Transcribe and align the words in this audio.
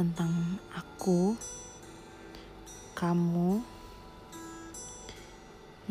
tentang 0.00 0.32
aku, 0.72 1.36
kamu 2.96 3.60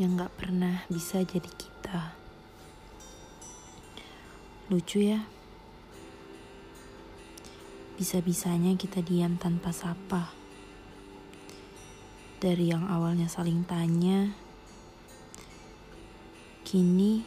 yang 0.01 0.17
gak 0.17 0.33
pernah 0.33 0.81
bisa 0.89 1.21
jadi 1.21 1.45
kita. 1.45 2.17
Lucu 4.73 5.05
ya, 5.05 5.21
bisa-bisanya 8.01 8.73
kita 8.81 9.05
diam 9.05 9.37
tanpa 9.37 9.69
sapa. 9.69 10.33
Dari 12.41 12.73
yang 12.73 12.89
awalnya 12.89 13.29
saling 13.29 13.61
tanya, 13.61 14.33
kini 16.65 17.21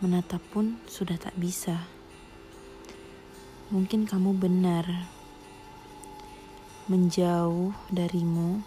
menatap 0.00 0.40
pun 0.48 0.80
sudah 0.88 1.20
tak 1.20 1.36
bisa. 1.36 1.84
Mungkin 3.68 4.08
kamu 4.08 4.32
benar. 4.32 5.17
Menjauh 6.88 7.76
darimu, 7.92 8.64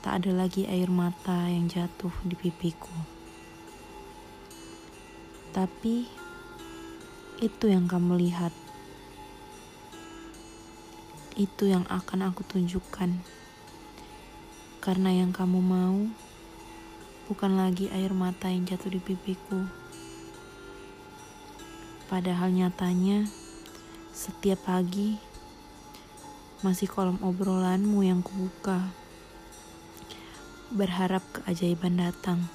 tak 0.00 0.22
ada 0.22 0.30
lagi 0.32 0.64
air 0.70 0.86
mata 0.86 1.50
yang 1.50 1.66
jatuh 1.66 2.14
di 2.22 2.38
pipiku. 2.38 2.94
Tapi 5.50 6.06
itu 7.42 7.64
yang 7.66 7.90
kamu 7.90 8.22
lihat. 8.22 8.54
Itu 11.34 11.66
yang 11.66 11.82
akan 11.90 12.30
aku 12.30 12.46
tunjukkan. 12.46 13.18
Karena 14.78 15.10
yang 15.10 15.34
kamu 15.34 15.58
mau 15.58 15.98
bukan 17.26 17.58
lagi 17.58 17.90
air 17.90 18.14
mata 18.14 18.46
yang 18.48 18.62
jatuh 18.64 18.94
di 18.94 19.02
pipiku 19.02 19.88
Padahal 22.08 22.56
nyatanya, 22.56 23.28
setiap 24.16 24.64
pagi 24.64 25.20
masih 26.58 26.90
kolom 26.90 27.22
obrolanmu 27.22 28.02
yang 28.02 28.18
kubuka. 28.18 28.90
Berharap 30.74 31.22
keajaiban 31.30 32.02
datang. 32.02 32.50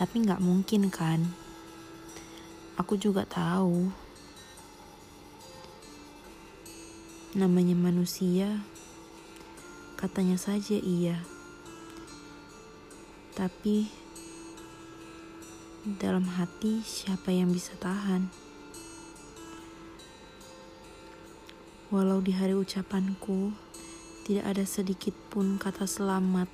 Tapi 0.00 0.24
nggak 0.24 0.40
mungkin 0.40 0.88
kan? 0.88 1.28
Aku 2.80 2.96
juga 2.96 3.28
tahu. 3.28 3.92
Namanya 7.36 7.76
manusia, 7.76 8.64
katanya 10.00 10.40
saja 10.40 10.80
iya. 10.80 11.20
Tapi 13.36 13.92
dalam 16.00 16.24
hati 16.24 16.80
siapa 16.80 17.28
yang 17.28 17.52
bisa 17.52 17.76
tahan? 17.76 18.47
Walau 21.88 22.20
di 22.20 22.36
hari 22.36 22.52
ucapanku 22.52 23.48
tidak 24.28 24.44
ada 24.44 24.64
sedikit 24.68 25.16
pun 25.32 25.56
kata 25.56 25.88
selamat, 25.88 26.44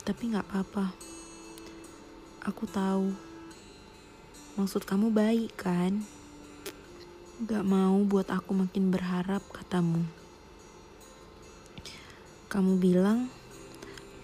tapi 0.00 0.32
gak 0.32 0.48
apa-apa. 0.48 0.96
Aku 2.48 2.64
tahu 2.64 3.12
maksud 4.56 4.88
kamu 4.88 5.12
baik 5.12 5.60
kan? 5.60 6.00
Gak 7.44 7.68
mau 7.68 8.00
buat 8.08 8.32
aku 8.32 8.56
makin 8.56 8.88
berharap 8.88 9.44
katamu. 9.52 10.08
Kamu 12.48 12.80
bilang 12.80 13.28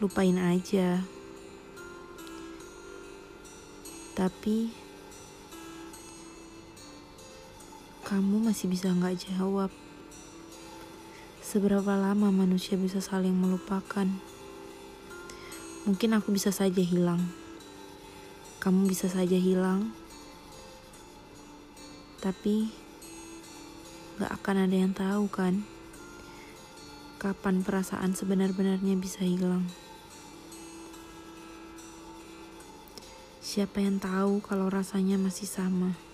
lupain 0.00 0.40
aja. 0.40 1.04
Tapi 4.16 4.83
kamu 8.14 8.46
masih 8.46 8.70
bisa 8.70 8.94
nggak 8.94 9.26
jawab. 9.26 9.74
Seberapa 11.42 11.98
lama 11.98 12.30
manusia 12.30 12.78
bisa 12.78 13.02
saling 13.02 13.34
melupakan? 13.34 14.06
Mungkin 15.82 16.14
aku 16.14 16.30
bisa 16.30 16.54
saja 16.54 16.78
hilang. 16.78 17.18
Kamu 18.62 18.86
bisa 18.86 19.10
saja 19.10 19.34
hilang. 19.34 19.90
Tapi 22.22 22.70
gak 24.22 24.30
akan 24.30 24.70
ada 24.70 24.76
yang 24.78 24.94
tahu 24.94 25.26
kan 25.26 25.66
kapan 27.18 27.66
perasaan 27.66 28.14
sebenar-benarnya 28.14 28.94
bisa 28.94 29.26
hilang. 29.26 29.66
Siapa 33.42 33.82
yang 33.82 33.98
tahu 33.98 34.38
kalau 34.38 34.70
rasanya 34.70 35.18
masih 35.18 35.50
sama? 35.50 36.13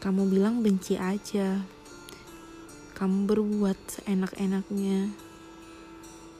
Kamu 0.00 0.28
bilang 0.28 0.64
benci 0.64 0.96
aja. 0.96 1.64
Kamu 2.96 3.28
berbuat 3.28 3.76
seenak-enaknya 3.88 5.12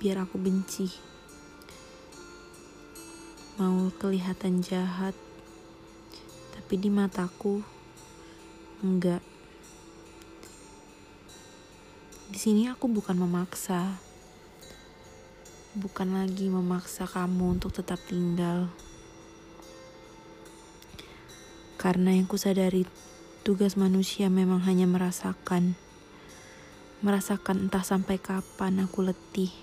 biar 0.01 0.25
aku 0.25 0.37
benci. 0.41 0.89
Mau 3.57 3.89
kelihatan 3.97 4.61
jahat, 4.61 5.17
tapi 6.57 6.75
di 6.77 6.93
mataku 6.93 7.65
enggak. 8.85 9.25
Di 12.29 12.39
sini 12.41 12.69
aku 12.69 12.89
bukan 12.89 13.17
memaksa 13.17 14.07
bukan 15.77 16.17
lagi 16.17 16.49
memaksa 16.49 17.05
kamu 17.05 17.61
untuk 17.61 17.69
tetap 17.69 18.01
tinggal. 18.09 18.73
Karena 21.77 22.17
yang 22.17 22.25
kusadari 22.25 22.89
tugas 23.47 23.79
manusia 23.79 24.27
memang 24.27 24.59
hanya 24.67 24.91
merasakan. 24.91 25.79
Merasakan 26.99 27.71
entah 27.71 27.87
sampai 27.87 28.19
kapan 28.19 28.83
aku 28.83 29.07
letih. 29.07 29.55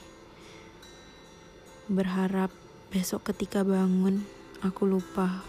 Berharap 1.91 2.47
besok 2.95 3.27
ketika 3.27 3.67
bangun 3.67 4.23
aku 4.63 4.87
lupa. 4.87 5.43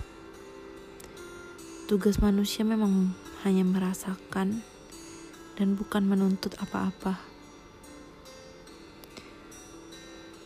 Tugas 1.86 2.18
manusia 2.18 2.66
memang 2.66 3.14
hanya 3.46 3.62
merasakan 3.62 4.66
dan 5.54 5.78
bukan 5.78 6.02
menuntut 6.02 6.58
apa-apa. 6.58 7.22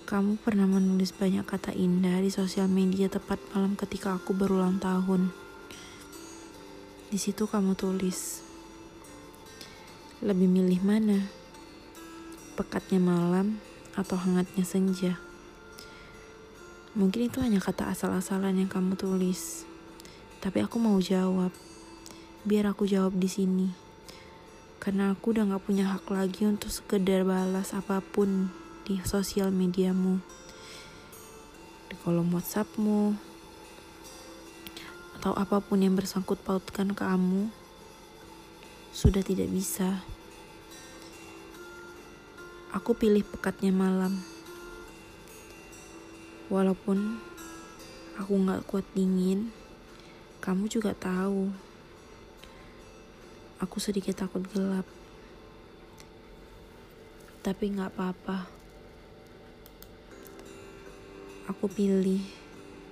Kamu 0.04 0.36
pernah 0.44 0.68
menulis 0.68 1.16
banyak 1.16 1.48
kata 1.48 1.72
indah 1.72 2.20
di 2.20 2.28
sosial 2.28 2.68
media 2.68 3.08
tepat 3.08 3.40
malam 3.56 3.80
ketika 3.80 4.12
aku 4.12 4.36
berulang 4.36 4.76
tahun. 4.76 5.47
Di 7.08 7.16
situ 7.16 7.48
kamu 7.48 7.72
tulis, 7.72 8.44
lebih 10.20 10.44
milih 10.44 10.84
mana? 10.84 11.24
Pekatnya 12.52 13.00
malam 13.00 13.64
atau 13.96 14.20
hangatnya 14.20 14.60
senja? 14.60 15.16
Mungkin 16.92 17.32
itu 17.32 17.40
hanya 17.40 17.64
kata 17.64 17.88
asal-asalan 17.96 18.60
yang 18.60 18.68
kamu 18.68 18.92
tulis. 19.00 19.64
Tapi 20.44 20.60
aku 20.60 20.76
mau 20.76 21.00
jawab. 21.00 21.48
Biar 22.44 22.68
aku 22.68 22.84
jawab 22.84 23.16
di 23.16 23.32
sini. 23.32 23.72
Karena 24.76 25.16
aku 25.16 25.32
udah 25.32 25.48
gak 25.48 25.64
punya 25.64 25.88
hak 25.88 26.12
lagi 26.12 26.44
untuk 26.44 26.68
sekedar 26.68 27.24
balas 27.24 27.72
apa 27.72 28.04
pun 28.04 28.52
di 28.84 29.00
sosial 29.08 29.48
mediamu, 29.48 30.20
di 31.88 31.96
kolom 32.04 32.28
WhatsAppmu, 32.36 33.16
atau 35.18 35.34
apa 35.34 35.58
pun 35.58 35.82
yang 35.82 35.98
bersangkut 35.98 36.38
pautkan 36.46 36.94
kamu, 36.94 37.50
sudah 38.94 39.18
tidak 39.18 39.50
bisa. 39.50 40.06
Aku 42.70 42.94
pilih 42.94 43.26
pekatnya 43.26 43.74
malam. 43.74 44.14
Walaupun 46.46 47.18
aku 48.14 48.32
gak 48.46 48.62
kuat 48.70 48.86
dingin, 48.94 49.50
kamu 50.38 50.70
juga 50.70 50.94
tahu. 50.94 51.50
Aku 53.58 53.82
sedikit 53.82 54.22
takut 54.22 54.46
gelap. 54.54 54.86
Tapi 57.42 57.74
gak 57.74 57.90
apa-apa 57.90 58.58
aku 61.48 61.64
pilih 61.64 62.20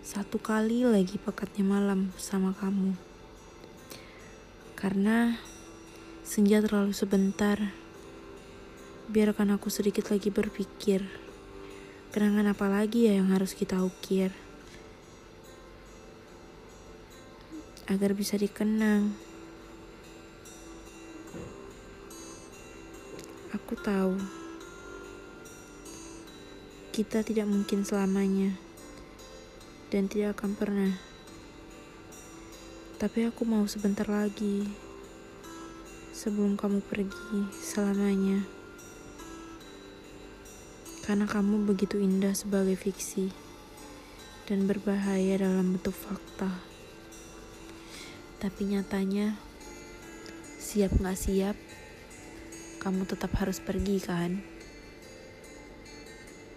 satu 0.06 0.38
kali 0.38 0.86
lagi 0.86 1.18
pekatnya 1.18 1.66
malam 1.66 2.14
bersama 2.14 2.54
kamu. 2.54 2.94
Karena 4.78 5.34
senja 6.22 6.62
terlalu 6.62 6.94
sebentar. 6.94 7.58
Biarkan 9.10 9.58
aku 9.58 9.66
sedikit 9.66 10.06
lagi 10.14 10.30
berpikir. 10.30 11.02
Kenangan 12.14 12.54
apa 12.54 12.70
lagi 12.70 13.10
ya 13.10 13.18
yang 13.18 13.34
harus 13.34 13.50
kita 13.50 13.82
ukir? 13.82 14.30
Agar 17.90 18.14
bisa 18.14 18.38
dikenang. 18.38 19.10
Aku 23.58 23.74
tahu 23.74 24.14
kita 26.94 27.26
tidak 27.26 27.50
mungkin 27.50 27.82
selamanya 27.82 28.65
dan 29.90 30.10
tidak 30.10 30.40
akan 30.40 30.52
pernah. 30.58 30.92
Tapi 32.96 33.28
aku 33.28 33.44
mau 33.44 33.68
sebentar 33.68 34.08
lagi 34.08 34.66
sebelum 36.16 36.56
kamu 36.56 36.80
pergi 36.80 37.40
selamanya. 37.52 38.40
Karena 41.04 41.28
kamu 41.28 41.68
begitu 41.68 42.00
indah 42.00 42.34
sebagai 42.34 42.74
fiksi 42.74 43.30
dan 44.48 44.64
berbahaya 44.64 45.38
dalam 45.38 45.76
bentuk 45.76 45.94
fakta. 45.94 46.50
Tapi 48.42 48.74
nyatanya, 48.74 49.38
siap 50.56 50.96
gak 50.98 51.20
siap, 51.20 51.56
kamu 52.82 53.06
tetap 53.06 53.30
harus 53.38 53.62
pergi 53.62 54.02
kan? 54.02 54.55